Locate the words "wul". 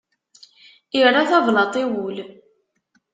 1.91-2.17